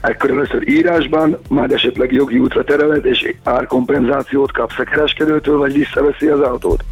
Ekkor 0.00 0.30
először 0.30 0.68
írásban, 0.68 1.38
majd 1.48 1.72
esetleg 1.72 2.12
jogi 2.12 2.38
útra 2.38 2.64
tereled, 2.64 3.04
és 3.04 3.34
árkompenzációt 3.42 4.52
kapsz 4.52 4.78
a 4.78 4.84
kereskedőtől, 4.84 5.58
vagy 5.58 5.72
visszaveszi 5.72 6.26
az 6.26 6.40
autót 6.40 6.84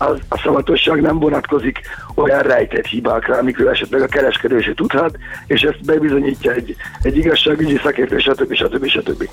az, 0.00 0.18
a 0.28 0.38
szavatosság 0.38 1.00
nem 1.00 1.18
vonatkozik 1.18 1.80
olyan 2.14 2.42
rejtett 2.42 2.86
hibákra, 2.86 3.36
amikről 3.36 3.68
esetleg 3.68 4.02
a 4.02 4.06
kereskedő 4.06 4.60
se 4.60 4.74
tudhat, 4.74 5.16
és 5.46 5.62
ezt 5.62 5.84
bebizonyítja 5.84 6.52
egy, 6.52 6.76
egy 7.02 7.16
igazságügyi 7.16 7.80
szakértő, 7.82 8.18
stb. 8.18 8.54
stb. 8.54 8.86
stb. 8.86 9.28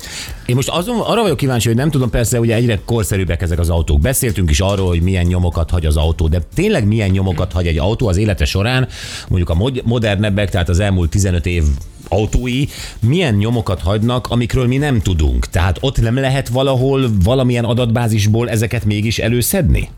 Én 0.46 0.54
most 0.54 0.68
azon, 0.68 1.00
arra 1.00 1.22
vagyok 1.22 1.36
kíváncsi, 1.36 1.68
hogy 1.68 1.76
nem 1.76 1.90
tudom, 1.90 2.10
persze 2.10 2.40
ugye 2.40 2.54
egyre 2.54 2.78
korszerűbbek 2.84 3.42
ezek 3.42 3.58
az 3.58 3.70
autók. 3.70 4.00
Beszéltünk 4.00 4.50
is 4.50 4.60
arról, 4.60 4.88
hogy 4.88 5.02
milyen 5.02 5.26
nyomokat 5.26 5.70
hagy 5.70 5.86
az 5.86 5.96
autó, 5.96 6.28
de 6.28 6.38
tényleg 6.54 6.86
milyen 6.86 7.10
nyomokat 7.10 7.52
hagy 7.52 7.66
egy 7.66 7.78
autó 7.78 8.08
az 8.08 8.16
élete 8.16 8.44
során, 8.44 8.88
mondjuk 9.28 9.50
a 9.50 9.54
mod- 9.54 9.82
modernebbek, 9.84 10.50
tehát 10.50 10.68
az 10.68 10.80
elmúlt 10.80 11.10
15 11.10 11.46
év 11.46 11.62
autói 12.08 12.64
milyen 13.00 13.34
nyomokat 13.34 13.80
hagynak, 13.80 14.26
amikről 14.30 14.66
mi 14.66 14.76
nem 14.76 15.00
tudunk. 15.00 15.46
Tehát 15.46 15.78
ott 15.80 16.00
nem 16.00 16.14
lehet 16.14 16.48
valahol 16.48 17.08
valamilyen 17.24 17.64
adatbázisból 17.64 18.50
ezeket 18.50 18.84
mégis 18.84 19.18
előszedni? 19.18 19.88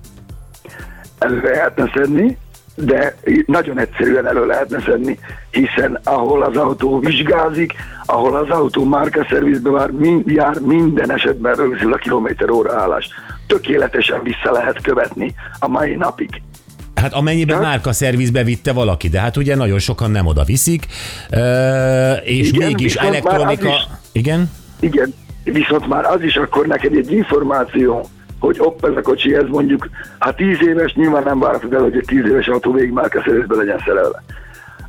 Elő 1.21 1.41
lehetne 1.43 1.91
szedni, 1.95 2.37
de 2.75 3.15
nagyon 3.47 3.79
egyszerűen 3.79 4.27
elő 4.27 4.47
lehetne 4.47 4.81
szedni, 4.81 5.19
hiszen 5.51 6.01
ahol 6.05 6.43
az 6.43 6.57
autó 6.57 6.99
vizsgázik, 6.99 7.73
ahol 8.07 8.37
az 8.37 8.49
autó 8.51 8.85
márka 8.85 9.27
szervizbe 9.31 9.71
már 9.71 9.91
mind, 9.91 10.27
jár, 10.27 10.59
minden 10.61 11.13
esetben 11.13 11.55
rögzül 11.55 11.93
a 11.93 11.97
kilométer 11.97 12.51
óra 12.51 12.75
állás. 12.81 13.09
Tökéletesen 13.47 14.23
vissza 14.23 14.53
lehet 14.53 14.81
követni 14.83 15.35
a 15.59 15.69
mai 15.69 15.95
napig. 15.95 16.43
Hát 16.95 17.13
amennyiben 17.13 17.57
Hát? 17.57 17.65
márka 17.65 17.93
szervizbe 17.93 18.43
vitte 18.43 18.73
valaki, 18.73 19.09
de 19.09 19.21
hát 19.21 19.37
ugye 19.37 19.57
nagyon 19.57 19.79
sokan 19.79 20.11
nem 20.11 20.27
oda 20.27 20.45
viszik, 20.45 20.87
és 22.25 22.49
Igen, 22.53 22.67
mégis 22.67 22.95
elektronika... 22.95 23.69
is- 23.69 23.89
Igen? 24.13 24.51
Igen, 24.81 25.15
viszont 25.45 25.89
már 25.89 26.05
az 26.05 26.23
is 26.23 26.37
akkor 26.37 26.67
neked 26.67 26.95
egy 26.95 27.13
információ, 27.13 28.09
hogy 28.41 28.59
hopp, 28.59 28.85
ez 28.85 28.97
a 28.97 29.03
kocsi, 29.03 29.35
ez 29.35 29.47
mondjuk, 29.49 29.89
ha 30.19 30.35
10 30.35 30.63
éves, 30.63 30.95
nyilván 30.95 31.23
nem 31.23 31.39
várhatod 31.39 31.75
el, 31.75 31.83
hogy 31.83 31.97
egy 31.97 32.05
10 32.07 32.25
éves 32.25 32.49
autó 32.49 32.73
végig 32.73 32.93
márka 32.93 33.23
szervizbe 33.25 33.57
legyen 33.57 33.79
szerelve. 33.85 34.23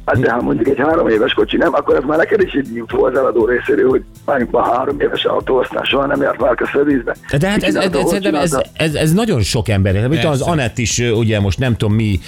Hát 0.06 0.20
de 0.20 0.32
ha 0.32 0.42
mondjuk 0.42 0.68
egy 0.68 0.78
három 0.78 1.08
éves 1.08 1.34
kocsi 1.34 1.58
nem, 1.58 1.74
akkor 1.74 1.96
ez 1.96 2.04
már 2.04 2.18
neked 2.18 2.42
is 2.42 2.54
egy 2.54 2.76
info 2.76 3.06
az 3.06 3.18
eladó 3.18 3.46
részéről, 3.46 3.90
hogy 3.90 4.04
mondjuk 4.26 4.52
már 4.52 4.66
három 4.66 5.00
éves 5.00 5.26
autó, 5.26 5.58
aztán 5.58 5.84
soha 5.84 6.06
nem 6.06 6.22
járt 6.22 6.40
márka 6.40 6.70
szervizbe. 6.74 7.16
De 7.38 7.50
hát 7.50 7.64
ez, 7.64 7.76
ez, 7.76 7.92
szerintem 8.06 8.36
ez, 8.36 8.58
ez, 8.74 8.94
ez, 8.94 9.14
nagyon 9.14 9.42
sok 9.42 9.70
ember. 9.70 9.96
Hát, 9.96 10.10
Mint 10.10 10.24
az. 10.24 10.42
Anett 10.42 10.78
is, 10.78 11.00
ugye 11.16 11.40
most 11.40 11.60
nem 11.60 11.76
tudom 11.76 11.96
mi 11.96 12.20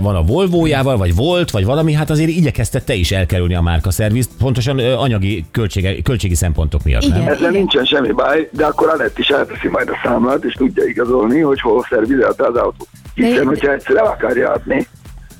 van 0.00 0.16
a 0.16 0.22
Volvójával, 0.22 0.96
vagy 0.96 1.14
volt, 1.14 1.50
vagy 1.50 1.64
valami, 1.64 1.92
hát 1.92 2.10
azért 2.10 2.30
igyekezte 2.30 2.80
te 2.80 2.94
is 2.94 3.12
elkerülni 3.12 3.54
a 3.54 3.60
márka 3.60 3.90
szervizt, 3.90 4.30
pontosan 4.38 4.78
anyagi 4.78 5.44
költsége, 5.50 6.02
költségi 6.02 6.34
szempontok 6.34 6.84
miatt, 6.84 7.02
Igen. 7.02 7.18
nem? 7.18 7.28
Ezzel 7.28 7.50
nincsen 7.50 7.84
semmi 7.84 8.12
baj, 8.12 8.48
de 8.52 8.64
akkor 8.64 8.88
Anett 8.88 9.18
is 9.18 9.28
elteszi 9.28 9.68
majd 9.68 9.88
a 9.88 9.96
számlát, 10.04 10.44
és 10.44 10.52
tudja 10.52 10.84
igazolni, 10.84 11.40
hogy 11.40 11.60
hol 11.60 11.86
szervizelte 11.88 12.46
az 12.46 12.56
autót. 12.56 12.88
Hiszen, 13.14 13.46
hogyha 13.46 13.72
egyszer 13.72 13.96
el 13.96 14.06
akarja 14.06 14.50
adni, 14.50 14.86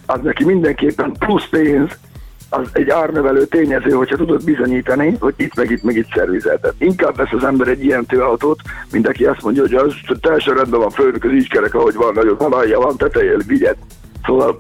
az 0.07 0.21
neki 0.23 0.45
mindenképpen 0.45 1.13
plusz 1.19 1.49
pénz, 1.51 1.91
az 2.51 2.69
egy 2.73 2.91
árnövelő 2.91 3.45
tényező, 3.45 3.91
hogyha 3.91 4.17
tudod 4.17 4.45
bizonyítani, 4.45 5.17
hogy 5.21 5.35
itt 5.37 5.55
meg 5.55 5.71
itt 5.71 5.83
meg 5.83 5.97
itt 5.97 6.13
szervizelted. 6.15 6.75
Inkább 6.79 7.17
vesz 7.17 7.33
az 7.33 7.45
ember 7.45 7.69
egy 7.69 7.85
ilyen 7.85 8.07
autót, 8.09 8.61
mint 8.93 9.09
aki 9.09 9.25
azt 9.25 9.43
mondja, 9.43 9.63
hogy 9.63 9.75
az 9.75 9.95
teljesen 10.21 10.55
rendben 10.55 10.81
van, 10.81 10.91
főnök, 10.91 11.25
az 11.25 11.33
így 11.33 11.49
kerek, 11.49 11.75
ahogy 11.75 11.95
van, 11.95 12.15
nagyon 12.15 12.37
van 12.39 12.53
alja, 12.53 12.81
van 12.81 12.97
teteje, 12.97 13.37
vigyed. 13.47 13.77
Szóval 14.25 14.59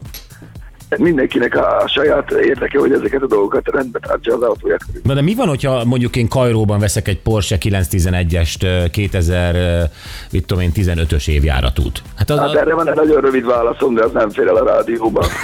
mindenkinek 0.96 1.56
a, 1.56 1.80
a 1.82 1.88
saját 1.88 2.30
érdeke, 2.30 2.78
hogy 2.78 2.92
ezeket 2.92 3.22
a 3.22 3.26
dolgokat 3.26 3.68
rendbe 3.68 3.98
tartsa 3.98 4.34
az 4.34 4.42
autóját. 4.42 4.80
Na 5.02 5.14
de 5.14 5.22
mi 5.22 5.34
van, 5.34 5.48
hogyha 5.48 5.84
mondjuk 5.84 6.16
én 6.16 6.28
Kajróban 6.28 6.78
veszek 6.78 7.08
egy 7.08 7.20
Porsche 7.20 7.56
911-est 7.60 8.62
ö, 8.62 8.84
2000, 8.90 9.54
ö, 9.54 9.82
mit 10.30 10.46
tudom 10.46 10.62
én, 10.62 10.72
15-ös 10.74 11.28
évjáratút? 11.28 12.02
Hát 12.16 12.30
az, 12.30 12.38
Hát 12.38 12.54
erre 12.54 12.74
van 12.74 12.88
egy 12.88 12.94
nagyon 12.94 13.20
rövid 13.20 13.46
válaszom, 13.46 13.94
de 13.94 14.04
az 14.04 14.12
nem 14.12 14.30
fér 14.30 14.46
el 14.46 14.56
a 14.56 14.64
rádióban. 14.64 15.24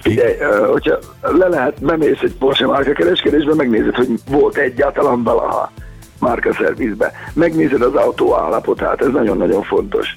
Figyelj, 0.00 0.34
hogyha 0.70 0.98
le 1.20 1.48
lehet, 1.48 1.84
bemész 1.84 2.20
egy 2.22 2.34
Porsche 2.38 2.66
márka 2.66 2.92
kereskedésbe, 2.92 3.54
megnézed, 3.54 3.94
hogy 3.94 4.08
volt 4.30 4.56
egyáltalán 4.56 5.22
valaha 5.22 5.72
márka 6.18 6.52
szervizbe. 6.52 7.12
Megnézed 7.32 7.82
az 7.82 7.94
autó 7.94 8.36
állapotát, 8.36 9.00
ez 9.00 9.08
nagyon-nagyon 9.12 9.62
fontos. 9.62 10.16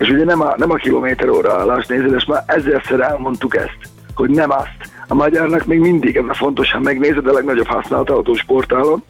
És 0.00 0.08
ugye 0.08 0.24
nem 0.24 0.40
a, 0.40 0.54
nem 0.56 0.70
a 0.70 0.74
kilométer 0.74 1.28
óra 1.28 1.52
állás 1.52 1.86
nézed, 1.86 2.14
és 2.16 2.24
már 2.24 2.42
ezerszer 2.46 3.00
elmondtuk 3.00 3.56
ezt, 3.56 3.78
hogy 4.14 4.30
nem 4.30 4.50
azt. 4.50 4.90
A 5.08 5.14
magyarnak 5.14 5.64
még 5.64 5.78
mindig, 5.78 6.16
ez 6.16 6.24
a 6.28 6.34
fontos, 6.34 6.72
ha 6.72 6.80
megnézed 6.80 7.26
a 7.26 7.32
legnagyobb 7.32 7.66
használt 7.66 8.10
autósportálon, 8.10 9.02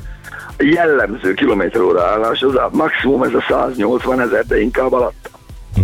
a 0.58 0.62
jellemző 0.74 1.34
kilométer 1.34 1.80
óra 1.80 2.02
állás, 2.02 2.42
az 2.42 2.54
a 2.54 2.70
maximum 2.72 3.22
ez 3.22 3.34
a 3.34 3.44
180 3.48 4.20
ezer, 4.20 4.44
de 4.46 4.60
inkább 4.60 4.92
alatt. 4.92 5.30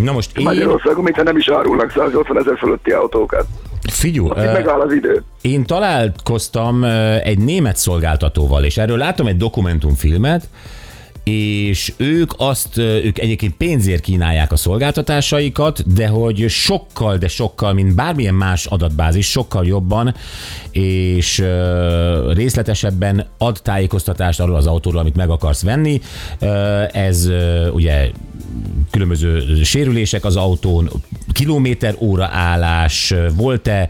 na 0.03 0.13
most 0.13 0.39
én, 0.39 0.45
Magyarországon, 0.45 1.05
mintha 1.05 1.23
nem 1.23 1.37
is 1.37 1.49
árulnak 1.49 1.91
180 1.91 2.39
ezer 2.39 2.59
fölötti 2.59 2.91
autókat. 2.91 3.47
figyú, 3.91 4.31
ö, 4.35 4.53
megáll 4.53 4.81
az 4.81 4.93
idő. 4.93 5.23
Én 5.41 5.65
találkoztam 5.65 6.85
egy 7.23 7.39
német 7.39 7.77
szolgáltatóval, 7.77 8.65
és 8.65 8.77
erről 8.77 8.97
látom 8.97 9.27
egy 9.27 9.37
dokumentumfilmet, 9.37 10.49
és 11.31 11.93
ők 11.97 12.33
azt, 12.37 12.77
ők 12.79 13.19
egyébként 13.19 13.55
pénzért 13.57 14.03
kínálják 14.03 14.53
a 14.53 14.57
szolgáltatásaikat, 14.57 15.95
de 15.95 16.07
hogy 16.07 16.45
sokkal, 16.49 17.17
de 17.17 17.29
sokkal, 17.29 17.73
mint 17.73 17.95
bármilyen 17.95 18.35
más 18.35 18.67
adatbázis, 18.67 19.31
sokkal 19.31 19.67
jobban 19.67 20.15
és 20.71 21.45
részletesebben 22.35 23.27
ad 23.39 23.61
tájékoztatást 23.63 24.41
arról 24.41 24.57
az 24.57 24.67
autóról, 24.67 25.01
amit 25.01 25.17
meg 25.17 25.31
akarsz 25.31 25.63
venni. 25.63 26.01
Ez 26.93 27.29
ugye 27.73 28.11
különböző 28.91 29.63
sérülések 29.63 30.25
az 30.25 30.37
autón, 30.37 30.91
kilométer 31.33 31.95
óra 31.99 32.29
állás, 32.33 33.15
volt-e 33.37 33.89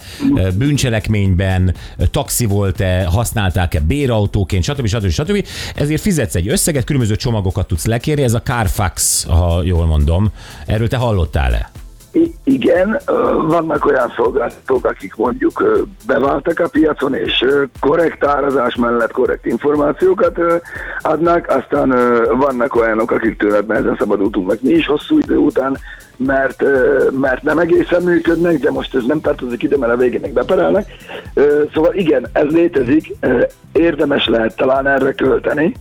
bűncselekményben, 0.55 1.75
taxi 2.11 2.45
volt-e, 2.45 3.05
használták-e 3.05 3.81
bérautóként, 3.81 4.65
stb. 4.65 4.87
stb. 4.87 5.09
stb. 5.09 5.47
Ezért 5.75 6.03
fizetsz 6.03 6.35
egy 6.35 6.49
összeget, 6.49 6.85
különböző 6.85 7.15
csomagokat 7.27 7.67
tudsz 7.67 7.87
lekérni, 7.87 8.23
ez 8.23 8.35
a 8.35 8.43
Carfax, 8.43 9.25
ha 9.29 9.63
jól 9.63 9.87
mondom. 9.87 10.27
Erről 10.67 10.89
te 10.89 10.97
hallottál-e? 10.97 11.71
Igen, 12.45 13.01
vannak 13.49 13.85
olyan 13.85 14.13
szolgáltatók, 14.17 14.85
akik 14.85 15.15
mondjuk 15.17 15.87
beváltak 16.07 16.61
a 16.61 16.69
piacon, 16.69 17.15
és 17.15 17.45
korrekt 17.81 18.25
árazás 18.25 18.75
mellett 18.75 19.13
korrekt 19.13 19.47
információkat 19.47 20.39
adnak, 21.01 21.49
aztán 21.49 21.89
vannak 22.39 22.75
olyanok, 22.75 23.11
akik 23.11 23.39
tőled 23.39 23.67
nehezen 23.67 23.97
szabadultunk 23.99 24.49
meg 24.49 24.59
mi 24.63 24.71
is 24.71 24.87
hosszú 24.87 25.19
idő 25.19 25.37
után, 25.37 25.79
mert, 26.17 26.63
mert 27.11 27.43
nem 27.43 27.59
egészen 27.59 28.03
működnek, 28.03 28.59
de 28.59 28.71
most 28.71 28.95
ez 28.95 29.05
nem 29.07 29.21
tartozik 29.21 29.63
ide, 29.63 29.77
mert 29.77 29.93
a 29.93 29.97
végén 29.97 30.21
meg 30.21 30.33
beperelnek. 30.33 30.91
Szóval 31.75 31.95
igen, 31.95 32.27
ez 32.33 32.47
létezik, 32.49 33.15
érdemes 33.73 34.27
lehet 34.27 34.57
talán 34.57 34.87
erre 34.87 35.13
költeni. 35.13 35.75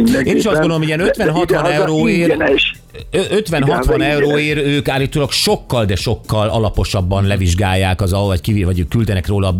Én 0.00 0.06
is 0.06 0.14
azt 0.14 0.24
mindenképpen, 0.24 0.52
gondolom, 0.52 0.78
hogy 0.78 0.86
ilyen 0.86 0.98
de- 0.98 1.04
de 1.04 1.32
50-60 1.32 1.42
idehaza 1.42 1.72
euróért- 1.72 2.32
ingyenes. 2.32 2.74
Ö- 3.10 3.30
50-60 3.30 3.94
Igen, 3.94 4.10
euróért 4.10 4.66
ők 4.66 4.88
állítólag 4.88 5.30
sokkal, 5.30 5.84
de 5.84 5.96
sokkal 5.96 6.48
alaposabban 6.48 7.24
levizsgálják 7.26 8.00
az, 8.00 8.10
vagy, 8.12 8.40
kivi, 8.40 8.64
vagy 8.64 8.88
küldenek 8.88 9.26
róla 9.26 9.54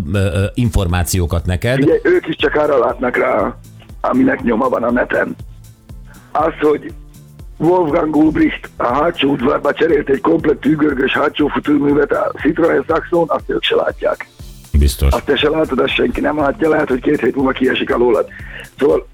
információkat 0.54 1.46
neked. 1.46 1.82
Ugye 1.82 1.98
ők 2.02 2.26
is 2.26 2.36
csak 2.36 2.54
arra 2.54 2.78
látnak 2.78 3.16
rá, 3.16 3.56
aminek 4.00 4.42
nyoma 4.42 4.68
van 4.68 4.82
a 4.82 4.90
neten. 4.90 5.36
Az, 6.32 6.52
hogy 6.60 6.92
Wolfgang 7.56 8.16
Ulbricht 8.16 8.70
a 8.76 8.86
hátsó 8.86 9.30
udvarba 9.30 9.72
cserélt 9.72 10.08
egy 10.08 10.20
komplett 10.20 10.60
tűgörgös 10.60 11.12
hátsó 11.12 11.46
futóművet 11.46 12.12
a 12.12 12.32
Citroen 12.40 12.84
Saxon, 12.88 13.24
azt 13.28 13.44
ők 13.50 13.62
se 13.62 13.74
látják. 13.74 14.28
Biztos. 14.80 15.12
Azt 15.12 15.24
te 15.24 15.36
se 15.36 15.48
látod, 15.48 15.78
azt 15.78 15.94
senki 15.94 16.20
nem 16.20 16.38
látja, 16.38 16.68
lehet, 16.68 16.88
hogy 16.88 17.00
két 17.00 17.20
hét 17.20 17.36
múlva 17.36 17.50
kiesik 17.50 17.94
alólad. 17.94 18.26
Szóval 18.78 19.06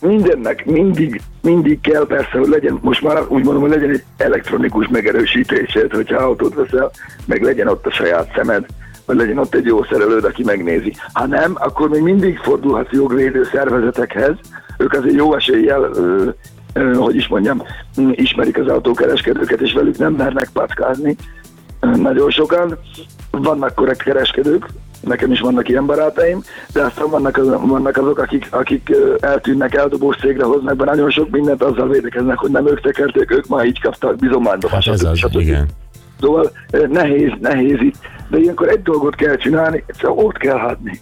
mindennek 0.00 0.64
mindig, 0.64 1.20
mindig 1.42 1.80
kell 1.80 2.06
persze, 2.06 2.38
hogy 2.38 2.48
legyen, 2.48 2.78
most 2.82 3.02
már 3.02 3.22
úgy 3.28 3.44
mondom, 3.44 3.62
hogy 3.62 3.70
legyen 3.70 3.90
egy 3.90 4.02
elektronikus 4.16 4.88
megerősítésed, 4.88 5.92
hogyha 5.92 6.22
autót 6.22 6.54
veszel, 6.54 6.90
meg 7.26 7.42
legyen 7.42 7.68
ott 7.68 7.86
a 7.86 7.90
saját 7.90 8.32
szemed, 8.34 8.66
vagy 9.06 9.16
legyen 9.16 9.38
ott 9.38 9.54
egy 9.54 9.64
jó 9.64 9.84
szerelőd, 9.84 10.24
aki 10.24 10.42
megnézi. 10.44 10.94
Ha 11.12 11.26
nem, 11.26 11.52
akkor 11.54 11.88
még 11.88 12.02
mindig 12.02 12.38
fordulhatsz 12.38 12.92
jogvédő 12.92 13.44
szervezetekhez, 13.44 14.34
ők 14.78 14.92
azért 14.92 15.16
jó 15.16 15.34
eséllyel 15.34 15.90
hogy 16.94 17.16
is 17.16 17.28
mondjam, 17.28 17.62
ismerik 18.10 18.58
az 18.58 18.68
autókereskedőket, 18.68 19.60
és 19.60 19.72
velük 19.72 19.98
nem 19.98 20.12
mernek 20.12 20.48
packázni. 20.52 21.16
Nagyon 21.80 22.30
sokan. 22.30 22.78
Vannak 23.30 23.74
korrekt 23.74 24.02
kereskedők, 24.02 24.66
nekem 25.00 25.32
is 25.32 25.40
vannak 25.40 25.68
ilyen 25.68 25.86
barátaim, 25.86 26.42
de 26.72 26.82
aztán 26.82 27.10
vannak, 27.10 27.36
az, 27.36 27.46
vannak 27.46 27.96
azok, 27.96 28.18
akik, 28.18 28.46
akik 28.50 28.92
eltűnnek, 29.20 29.74
eldobós 29.74 30.16
cégre 30.16 30.44
hoznak 30.44 30.76
be 30.76 30.84
nagyon 30.84 31.10
sok 31.10 31.30
mindent, 31.30 31.62
azzal 31.62 31.88
védekeznek, 31.88 32.38
hogy 32.38 32.50
nem 32.50 32.66
ők 32.66 32.80
tekerték, 32.80 33.30
ők 33.30 33.46
már 33.46 33.64
így 33.64 33.80
kaptak 33.80 34.16
bizományba. 34.16 34.68
Hát 34.68 34.86
ez 34.86 35.02
az, 35.02 35.18
stb. 35.18 35.40
igen. 35.40 35.68
Szóval 36.20 36.50
nehéz, 36.88 37.32
nehéz 37.40 37.80
itt, 37.80 37.96
de 38.28 38.38
ilyenkor 38.38 38.68
egy 38.68 38.82
dolgot 38.82 39.14
kell 39.14 39.36
csinálni, 39.36 39.84
egyszerűen 39.86 40.18
ott 40.18 40.36
kell 40.36 40.58
hagyni. 40.58 41.00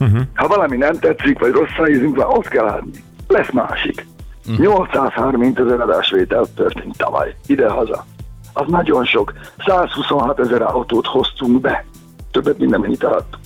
Uh-huh. 0.00 0.20
Ha 0.34 0.46
valami 0.46 0.76
nem 0.76 0.98
tetszik, 0.98 1.38
vagy 1.38 1.52
rossz 1.52 1.88
ízünk 1.88 2.16
van, 2.16 2.26
ott 2.26 2.48
kell 2.48 2.68
hagyni. 2.68 3.04
Lesz 3.28 3.50
másik. 3.52 4.06
Uh-huh. 4.48 4.66
830 4.66 5.58
ezer 5.58 5.80
adásvétel 5.80 6.46
történt 6.54 6.96
tavaly, 6.96 7.34
ide-haza. 7.46 8.04
Az 8.52 8.68
nagyon 8.68 9.04
sok. 9.04 9.32
126 9.66 10.40
ezer 10.40 10.62
autót 10.62 11.06
hoztunk 11.06 11.60
be. 11.60 11.84
Többet 12.30 12.58
minden 12.58 12.80
mennyit 12.80 13.04
adtunk. 13.04 13.39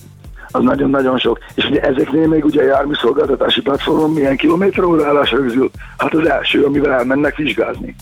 Az 0.55 0.63
nagyon-nagyon 0.63 1.17
sok. 1.17 1.39
És 1.55 1.65
ugye 1.65 1.81
ezeknél 1.81 2.27
még 2.27 2.45
ugye 2.45 2.61
a 2.61 2.65
járműszolgáltatási 2.65 3.61
platformon 3.61 4.11
milyen 4.11 4.37
kilométer 4.37 4.83
óra 4.83 5.07
állás 5.07 5.31
rögzül? 5.31 5.71
Hát 5.97 6.13
az 6.13 6.29
első, 6.29 6.63
amivel 6.63 6.91
elmennek 6.91 7.35
vizsgázni. 7.35 7.95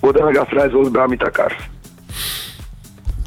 Oda 0.00 0.24
meg 0.24 0.36
azt 0.36 0.50
rajzolsz 0.50 0.88
be, 0.88 1.02
amit 1.02 1.22
akarsz. 1.22 1.64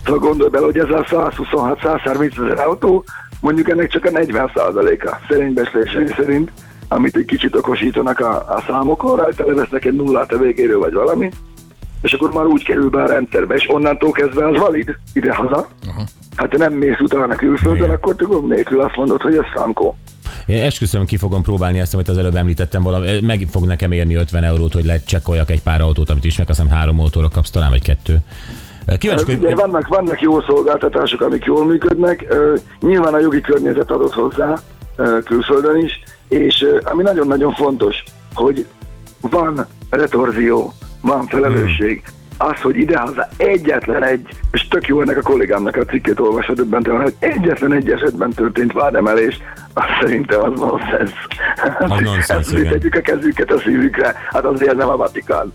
Szóval 0.06 0.20
gondolj 0.20 0.50
bele, 0.50 0.66
hogy 0.66 0.78
ez 0.78 0.90
a 0.90 1.04
126-130 1.04 2.44
ezer 2.44 2.60
autó, 2.60 3.04
mondjuk 3.42 3.70
ennek 3.70 3.90
csak 3.90 4.06
a 4.06 4.12
40 4.12 4.50
a 4.56 5.20
szerény 5.30 5.54
beszélései 5.54 6.08
szerint, 6.16 6.52
amit 6.88 7.16
egy 7.16 7.26
kicsit 7.26 7.56
okosítanak 7.56 8.20
a, 8.20 8.36
a 8.36 8.64
számokon, 8.68 9.16
rajta 9.16 9.46
levesznek 9.46 9.86
egy 9.86 9.96
nullát 9.96 10.32
a 10.32 10.38
végéről, 10.38 10.80
vagy 10.80 10.94
valami, 10.94 11.30
és 12.02 12.14
akkor 12.14 12.34
már 12.34 12.46
úgy 12.46 12.64
kerül 12.64 12.90
be 12.90 13.04
a 13.04 13.08
rendszerbe, 13.08 13.56
és 13.56 13.70
onnantól 13.70 14.12
kezdve 14.12 14.48
az 14.48 14.58
valid 14.58 14.96
ide-haza. 15.14 15.68
Hát 16.36 16.50
te 16.50 16.58
nem 16.58 16.74
mész 16.74 17.00
utána 17.00 17.36
külföldön, 17.36 17.84
Igen. 17.84 17.96
akkor 17.96 18.16
te 18.16 18.26
gond 18.26 18.48
nélkül 18.48 18.82
azt 18.82 18.96
mondod, 18.96 19.22
hogy 19.22 19.36
ez 19.36 19.46
frankó. 19.54 19.98
Én 20.46 20.62
esküszöm, 20.62 21.06
ki 21.06 21.18
fogom 21.18 21.42
próbálni 21.42 21.80
ezt, 21.80 21.94
amit 21.94 22.08
az 22.08 22.18
előbb 22.18 22.36
említettem, 22.36 22.84
valami, 22.84 23.20
meg 23.22 23.48
fog 23.52 23.66
nekem 23.66 23.92
érni 23.92 24.16
50 24.16 24.44
eurót, 24.44 24.74
hogy 24.74 24.86
lecsekkoljak 24.86 25.50
egy 25.50 25.62
pár 25.62 25.82
autót, 25.82 26.10
amit 26.10 26.26
ismerek, 26.26 26.50
azt 26.50 26.62
hiszem 26.62 26.78
három 26.78 27.00
autóra 27.00 27.28
kapsz 27.30 27.50
talán, 27.50 27.70
vagy 27.70 27.82
kettő. 27.82 28.18
Kíváncsi, 28.98 29.32
Hát, 29.32 29.40
ugye, 29.40 29.48
hogy 29.48 29.56
vannak, 29.56 29.88
vannak 29.88 30.22
jó 30.22 30.42
szolgáltatások, 30.42 31.22
amik 31.22 31.44
jól 31.44 31.66
működnek, 31.66 32.36
nyilván 32.82 33.14
a 33.14 33.20
jogi 33.20 33.42
környezet 33.42 33.92
adott 33.92 34.14
hozzá 34.14 34.62
külföldön 35.24 35.78
is, 35.78 36.04
és 36.28 36.66
ami 36.84 37.04
nagyon-nagyon 37.04 37.54
fontos, 37.54 38.04
hogy 38.34 38.66
van 39.20 39.68
retorzió, 39.90 40.74
van 41.02 41.26
felelősség. 41.28 42.04
Az, 42.50 42.62
hogy 42.62 42.78
idehaza 42.78 43.28
egyetlen 43.38 44.04
egy, 44.04 44.28
és 44.52 44.68
tök 44.68 44.88
jó 44.88 45.02
ennek 45.02 45.18
a 45.18 45.22
kollégámnak 45.22 45.76
a 45.76 45.86
cikkét 45.86 46.20
olvasva 46.20 46.54
döbbentően, 46.54 47.02
hogy 47.02 47.16
egyetlen 47.20 47.74
egy 47.74 47.92
esetben 47.92 48.30
történt 48.30 48.72
vádemelés, 48.72 49.38
az 49.74 49.84
szerintem 50.02 50.42
az 50.42 50.60
nonsens. 50.60 51.12
Az 51.80 52.00
nonsens, 52.12 52.52
igen. 52.52 52.82
a 52.92 53.02
kezüket 53.02 53.52
a 53.52 53.60
szívükre, 53.60 54.16
hát 54.32 54.46
azért 54.46 54.76
nem 54.76 54.90
a 54.90 54.98
Vatikán. 54.98 55.54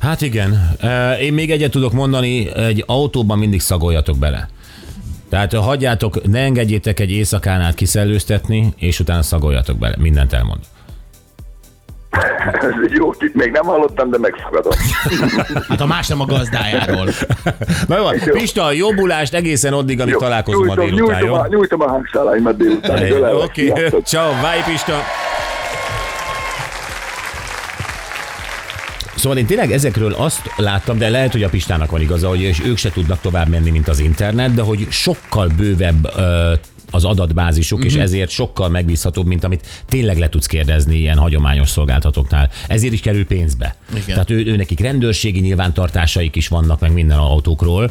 Hát 0.00 0.20
igen. 0.20 0.76
Én 1.20 1.32
még 1.32 1.50
egyet 1.50 1.70
tudok 1.70 1.92
mondani, 1.92 2.56
egy 2.56 2.84
autóban 2.86 3.38
mindig 3.38 3.60
szagoljatok 3.60 4.18
bele. 4.18 4.48
Tehát 5.28 5.54
hagyjátok, 5.54 6.26
ne 6.26 6.40
engedjétek 6.40 7.00
egy 7.00 7.10
éjszakán 7.10 7.60
át 7.60 7.74
kiszellőztetni, 7.74 8.72
és 8.76 9.00
utána 9.00 9.22
szagoljatok 9.22 9.78
bele. 9.78 9.94
Mindent 9.98 10.32
elmond. 10.32 10.60
Jó 12.98 13.14
tipp, 13.14 13.34
még 13.34 13.50
nem 13.50 13.64
hallottam, 13.64 14.10
de 14.10 14.18
megfogadom. 14.18 14.72
Hát 15.68 15.80
a 15.80 15.86
más 15.86 16.08
nem 16.08 16.20
a 16.20 16.24
gazdájáról. 16.24 17.08
Na 17.86 17.96
jó, 17.96 18.04
Jó. 18.26 18.32
Pista, 18.32 18.72
jobbulást 18.72 19.34
egészen 19.34 19.72
addig, 19.72 20.00
amíg 20.00 20.12
Jó, 20.12 20.18
találkozunk 20.18 20.66
ma 20.66 20.74
nyújtom, 20.74 20.94
délután, 20.96 21.20
nyújtom, 21.20 21.36
jó? 21.36 21.42
a, 21.42 21.46
nyújtom 21.48 21.80
a 21.80 21.88
hangszáláimat 21.88 22.56
délután. 22.56 23.22
Oké, 23.34 23.72
ciao, 24.04 24.30
bye 24.30 24.62
Pista! 24.66 25.00
Szóval 29.20 29.38
én 29.38 29.46
tényleg 29.46 29.72
ezekről 29.72 30.12
azt 30.12 30.40
láttam, 30.56 30.98
de 30.98 31.08
lehet, 31.08 31.32
hogy 31.32 31.42
a 31.42 31.48
Pistának 31.48 31.90
van 31.90 32.00
igaza, 32.00 32.28
hogy 32.28 32.40
és 32.40 32.60
ők 32.64 32.76
se 32.76 32.90
tudnak 32.90 33.20
tovább 33.20 33.48
menni, 33.48 33.70
mint 33.70 33.88
az 33.88 33.98
internet, 33.98 34.54
de 34.54 34.62
hogy 34.62 34.86
sokkal 34.90 35.50
bővebb 35.56 36.10
ö, 36.16 36.52
az 36.90 37.04
adatbázisuk, 37.04 37.78
Mhm. 37.78 37.86
és 37.86 37.94
ezért 37.94 38.30
sokkal 38.30 38.68
megbízhatóbb, 38.68 39.26
mint 39.26 39.44
amit 39.44 39.66
tényleg 39.88 40.18
le 40.18 40.28
tudsz 40.28 40.46
kérdezni 40.46 40.96
ilyen 40.96 41.18
hagyományos 41.18 41.68
szolgáltatóknál. 41.68 42.50
Ezért 42.68 42.92
is 42.92 43.00
kerül 43.00 43.26
pénzbe. 43.26 43.76
Igen. 43.92 44.04
Tehát 44.06 44.30
ő, 44.30 44.44
ő 44.46 44.56
nekik 44.56 44.80
rendőrségi 44.80 45.40
nyilvántartásaik 45.40 46.36
is 46.36 46.48
vannak, 46.48 46.80
meg 46.80 46.92
minden 46.92 47.18
autókról. 47.18 47.90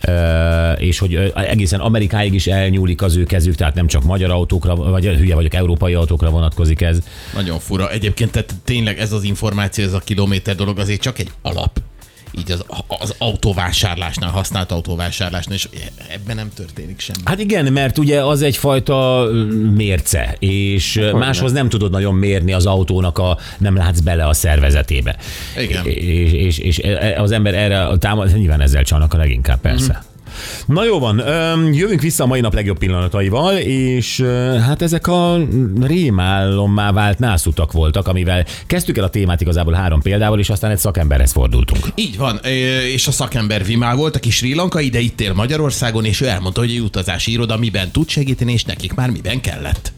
Ö, 0.00 0.72
és 0.72 0.98
hogy 0.98 1.14
egészen 1.34 1.80
Amerikáig 1.80 2.34
is 2.34 2.46
elnyúlik 2.46 3.02
az 3.02 3.16
ő 3.16 3.24
kezük, 3.24 3.54
tehát 3.54 3.74
nem 3.74 3.86
csak 3.86 4.02
magyar 4.04 4.30
autókra, 4.30 4.74
vagy 4.76 5.04
hülye 5.06 5.34
vagyok, 5.34 5.54
európai 5.54 5.94
autókra 5.94 6.30
vonatkozik 6.30 6.80
ez. 6.80 6.98
Nagyon 7.34 7.58
fura. 7.58 7.90
Egyébként 7.90 8.30
tehát 8.30 8.54
tényleg 8.64 8.98
ez 8.98 9.12
az 9.12 9.22
információ, 9.22 9.84
ez 9.84 9.92
a 9.92 9.98
kilométer 9.98 10.54
dolog 10.54 10.78
azért 10.78 11.00
csak 11.00 11.18
egy 11.18 11.30
alap. 11.42 11.80
Így 12.38 12.50
az, 12.50 12.64
az 12.86 13.14
autóvásárlásnál, 13.18 14.30
használt 14.30 14.72
autóvásárlásnál, 14.72 15.54
és 15.56 15.68
ebben 16.08 16.36
nem 16.36 16.50
történik 16.54 17.00
semmi. 17.00 17.18
Hát 17.24 17.40
igen, 17.40 17.72
mert 17.72 17.98
ugye 17.98 18.24
az 18.24 18.42
egyfajta 18.42 19.26
mérce, 19.74 20.36
és 20.38 20.96
ö, 20.96 21.12
máshoz 21.12 21.52
nem 21.52 21.68
tudod 21.68 21.90
nagyon 21.90 22.14
mérni 22.14 22.52
az 22.52 22.66
autónak 22.66 23.18
a, 23.18 23.38
nem 23.58 23.76
látsz 23.76 24.00
bele 24.00 24.26
a 24.26 24.32
szervezetébe. 24.32 25.16
Igen. 25.56 25.86
És, 25.86 26.32
és, 26.32 26.58
és 26.58 26.78
e- 26.78 27.22
az 27.22 27.30
ember 27.30 27.54
erre 27.54 27.96
támad, 27.98 28.36
nyilván 28.36 28.60
ezzel 28.60 28.82
csalnak 28.82 29.14
a 29.14 29.16
leginkább, 29.16 29.60
persze. 29.60 29.92
Mhm. 29.92 30.07
Na 30.66 30.84
jó 30.84 30.98
van, 30.98 31.22
jövünk 31.72 32.00
vissza 32.00 32.24
a 32.24 32.26
mai 32.26 32.40
nap 32.40 32.54
legjobb 32.54 32.78
pillanataival, 32.78 33.56
és 33.56 34.20
hát 34.66 34.82
ezek 34.82 35.06
a 35.06 35.38
rémálommá 35.80 36.92
vált 36.92 37.18
nászutak 37.18 37.72
voltak, 37.72 38.08
amivel 38.08 38.44
kezdtük 38.66 38.98
el 38.98 39.04
a 39.04 39.08
témát 39.08 39.40
igazából 39.40 39.72
három 39.72 40.02
példával, 40.02 40.38
és 40.38 40.50
aztán 40.50 40.70
egy 40.70 40.78
szakemberhez 40.78 41.32
fordultunk. 41.32 41.86
Így 41.94 42.16
van, 42.16 42.40
és 42.92 43.06
a 43.06 43.12
szakember 43.12 43.64
Vimál 43.64 43.96
volt, 43.96 44.16
aki 44.16 44.30
Sri 44.30 44.54
Lankai, 44.54 44.88
de 44.88 45.00
itt 45.00 45.20
él 45.20 45.32
Magyarországon, 45.32 46.04
és 46.04 46.20
ő 46.20 46.26
elmondta, 46.26 46.60
hogy 46.60 46.70
egy 46.70 46.80
utazási 46.80 47.32
iroda 47.32 47.56
miben 47.56 47.90
tud 47.90 48.08
segíteni, 48.08 48.52
és 48.52 48.64
nekik 48.64 48.94
már 48.94 49.10
miben 49.10 49.40
kellett. 49.40 49.92